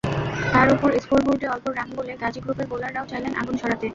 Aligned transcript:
তার 0.53 0.67
ওপর 0.73 0.89
স্কোরবোর্ডে 1.03 1.47
অল্প 1.47 1.65
রান 1.69 1.89
বলে 1.97 2.13
গাজী 2.21 2.39
গ্রুপের 2.41 2.67
বোলাররাও 2.71 3.09
চাইলেন 3.11 3.33
আগুন 3.35 3.55
ঝরাতে। 3.61 3.87